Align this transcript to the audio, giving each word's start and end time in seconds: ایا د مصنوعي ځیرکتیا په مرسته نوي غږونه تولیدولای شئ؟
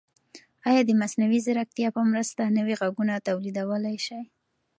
ایا 0.69 0.81
د 0.85 0.91
مصنوعي 1.01 1.39
ځیرکتیا 1.45 1.87
په 1.97 2.01
مرسته 2.11 2.53
نوي 2.57 2.75
غږونه 2.81 3.13
تولیدولای 3.27 3.97
شئ؟ 4.05 4.21